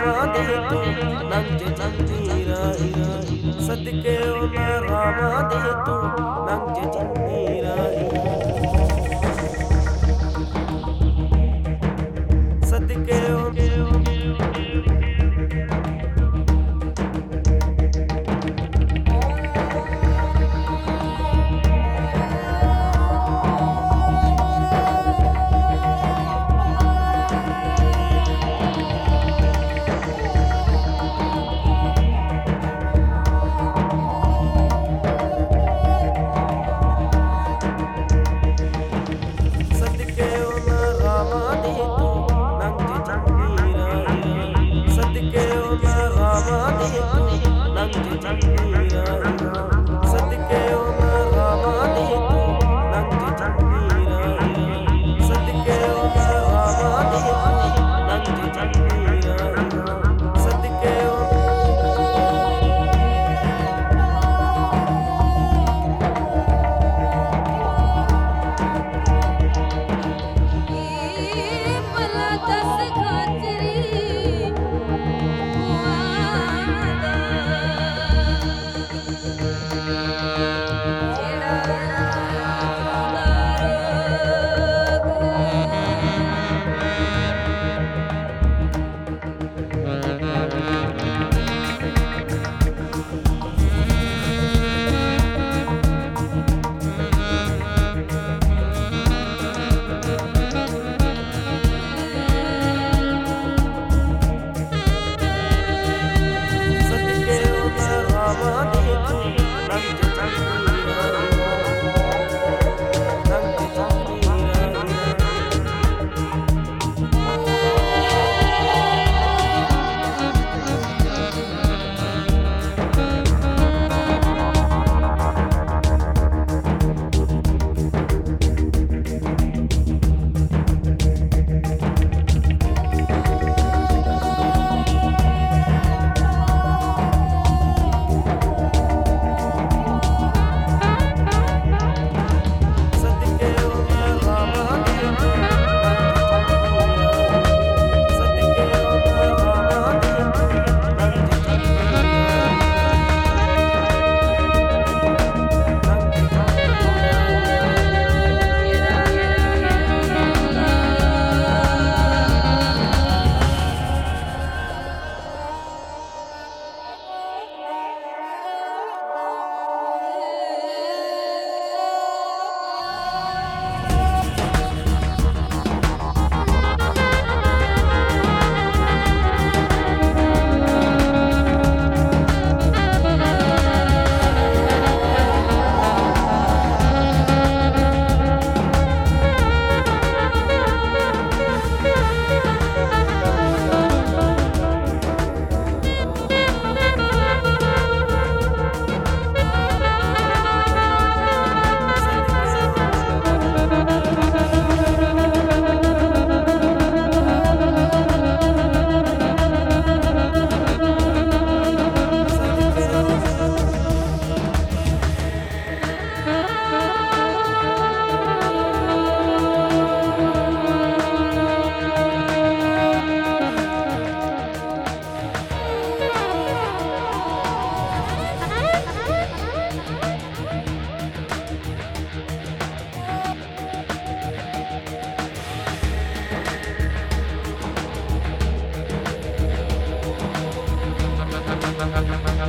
ਰਾਵਾਂ 0.00 0.26
ਦੇ 0.26 0.56
ਤੋਂ 0.70 0.84
ਲੰਘ 1.30 1.58
ਜੰਦੀ 1.58 2.44
ਰਾਹੀ 2.48 3.52
ਸਦਕੇ 3.66 4.16
ਉਹ 4.28 4.46
ਮੈਂ 4.48 4.80
ਰਾਵਾਂ 4.80 5.42
ਦੇ 5.50 5.70
ਤੋਂ 5.86 6.02
ਲੰਘ 6.46 6.90
ਜੰਦੀ 6.90 7.62
ਰਾਹੀ। 7.62 8.49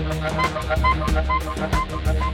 Thank 0.04 0.26
you. 2.26 2.31